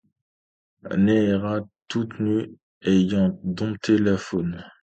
Néera 0.97 1.59
toute 1.87 2.19
nue 2.19 2.57
ayant 2.81 3.37
dompté 3.43 3.99
le 3.99 4.17
faune 4.17 4.65